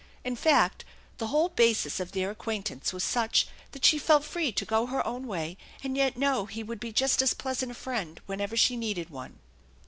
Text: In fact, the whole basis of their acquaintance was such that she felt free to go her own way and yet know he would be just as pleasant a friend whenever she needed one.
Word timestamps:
In 0.23 0.35
fact, 0.35 0.83
the 1.19 1.27
whole 1.27 1.49
basis 1.49 1.99
of 1.99 2.11
their 2.13 2.31
acquaintance 2.31 2.91
was 2.91 3.03
such 3.03 3.45
that 3.71 3.85
she 3.85 3.99
felt 3.99 4.23
free 4.25 4.51
to 4.51 4.65
go 4.65 4.87
her 4.87 5.05
own 5.05 5.27
way 5.27 5.59
and 5.83 5.95
yet 5.95 6.17
know 6.17 6.47
he 6.47 6.63
would 6.63 6.79
be 6.79 6.91
just 6.91 7.21
as 7.21 7.35
pleasant 7.35 7.71
a 7.71 7.75
friend 7.75 8.19
whenever 8.25 8.57
she 8.57 8.75
needed 8.75 9.11
one. 9.11 9.37